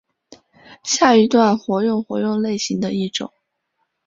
[0.83, 3.31] 下一段活用活用类型的一种。